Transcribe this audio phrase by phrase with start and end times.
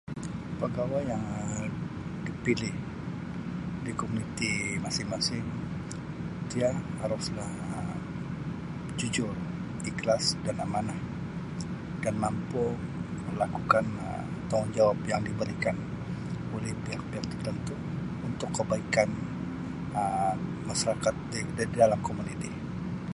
[0.61, 1.69] Perkara yang Um
[2.27, 2.73] dipilih
[3.85, 4.53] di komuniti
[4.85, 5.45] masing-masing
[6.51, 6.69] dia
[7.01, 7.87] haruslah Um
[8.99, 9.35] jujur,
[9.89, 10.99] ikhlas dan amanah
[12.03, 12.65] dan mampu
[13.29, 15.77] melakukan Um tanggungjawab yang diberikan
[16.57, 17.75] oleh pihak-pihak tertentu
[18.27, 19.09] untuk kebaikan
[20.01, 20.37] Um
[20.69, 22.49] masyarakat di-di dalam komuniti.